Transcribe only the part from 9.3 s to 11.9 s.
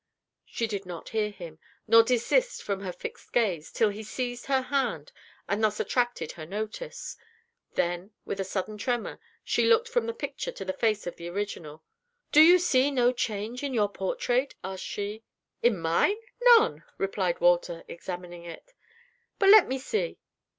she looked from the picture to the face of the original.